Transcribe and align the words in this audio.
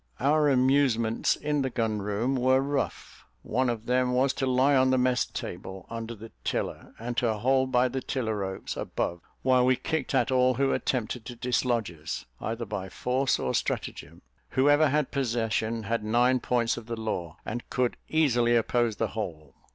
Our 0.19 0.49
amusements 0.49 1.35
in 1.35 1.61
the 1.61 1.69
gun 1.69 2.01
room 2.01 2.33
were 2.35 2.59
rough. 2.59 3.23
One 3.43 3.69
of 3.69 3.85
them 3.85 4.13
was 4.13 4.33
to 4.33 4.47
lie 4.47 4.75
on 4.75 4.89
the 4.89 4.97
mess 4.97 5.27
table, 5.27 5.85
under 5.91 6.15
the 6.15 6.31
tiller, 6.43 6.95
and 6.97 7.15
to 7.17 7.35
hold 7.35 7.71
by 7.71 7.87
the 7.87 8.01
tiller 8.01 8.35
ropes 8.37 8.75
above, 8.75 9.21
while 9.43 9.63
we 9.63 9.75
kicked 9.75 10.15
at 10.15 10.31
all 10.31 10.55
who 10.55 10.71
attempted 10.73 11.23
to 11.25 11.35
dislodge 11.35 11.91
us, 11.91 12.25
either 12.39 12.65
by 12.65 12.89
force 12.89 13.37
or 13.37 13.53
stratagem. 13.53 14.23
Whoever 14.49 14.89
had 14.89 15.11
possession, 15.11 15.83
had 15.83 16.03
nine 16.03 16.39
points 16.39 16.77
of 16.77 16.87
the 16.87 16.99
law, 16.99 17.37
and 17.45 17.69
could 17.69 17.95
easily 18.09 18.55
oppose 18.55 18.95
the 18.95 19.09
whole. 19.09 19.53